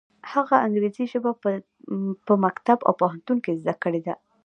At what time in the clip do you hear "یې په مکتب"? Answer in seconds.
1.53-2.79